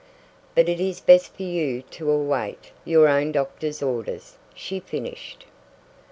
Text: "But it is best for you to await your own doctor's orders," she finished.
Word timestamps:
"But 0.55 0.67
it 0.67 0.79
is 0.79 0.99
best 0.99 1.35
for 1.35 1.43
you 1.43 1.83
to 1.91 2.09
await 2.09 2.71
your 2.85 3.07
own 3.07 3.31
doctor's 3.31 3.83
orders," 3.83 4.35
she 4.55 4.79
finished. 4.79 5.45